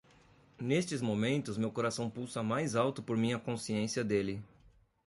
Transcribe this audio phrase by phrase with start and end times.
[0.59, 4.43] Nestes momentos meu coração pulsa mais alto por minha consciência dele.